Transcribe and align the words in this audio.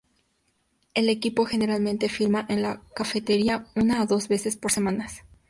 El 0.95 1.09
equipo 1.09 1.45
generalmente 1.45 2.09
filma 2.09 2.47
en 2.49 2.63
la 2.63 2.81
cafetería 2.95 3.67
una 3.75 4.01
o 4.01 4.07
dos 4.07 4.29
veces 4.29 4.57
por 4.57 4.71
semana. 4.71 5.05